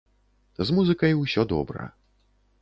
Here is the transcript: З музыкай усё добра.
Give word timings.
З 0.69 0.75
музыкай 0.77 1.13
усё 1.21 1.47
добра. 1.53 1.83